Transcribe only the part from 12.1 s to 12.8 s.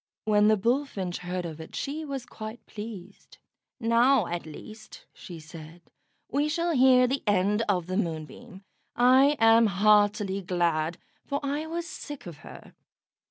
of her."